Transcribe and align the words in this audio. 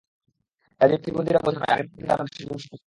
কাজেই 0.81 0.97
প্রতিবন্ধীরা 0.97 1.39
বোঝা 1.45 1.59
নয়, 1.59 1.73
আমি 1.73 1.83
মনে 1.83 1.95
করি, 1.95 2.07
তারা 2.07 2.23
দেশের 2.23 2.45
জন্য 2.47 2.59
সম্পদ। 2.59 2.79